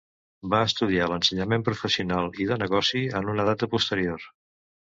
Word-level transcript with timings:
Va 0.53 0.61
estudiar 0.69 1.09
l'ensenyament 1.11 1.65
professional 1.67 2.31
i 2.45 2.49
de 2.55 2.59
negoci 2.63 3.05
en 3.23 3.31
una 3.35 3.49
data 3.53 3.73
posterior. 3.77 4.29